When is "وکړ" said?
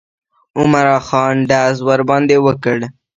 2.45-2.79